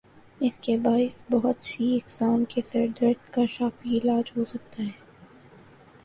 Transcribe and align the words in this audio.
اسکے 0.41 0.75
باعث 0.77 1.21
بہت 1.31 1.65
سی 1.65 1.95
اقسام 1.95 2.43
کے 2.49 2.61
سر 2.65 2.85
درد 3.01 3.29
کا 3.33 3.41
شافی 3.49 3.97
علاج 3.97 4.31
ہو 4.37 4.45
سکتا 4.45 4.83
ہے 4.83 4.89